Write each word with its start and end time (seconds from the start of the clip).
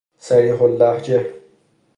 صریح 0.17 0.61
اللهجه 0.61 1.33